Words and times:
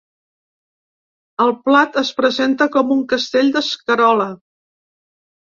El 1.45 1.53
plat 1.67 1.99
es 2.03 2.11
presenta 2.21 2.69
com 2.77 2.95
un 2.97 3.05
castell 3.15 3.55
d’escarola. 3.59 4.29